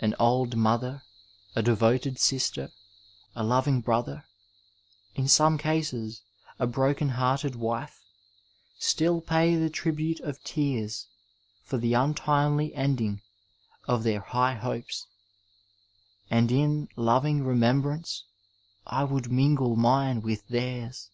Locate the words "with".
20.22-20.48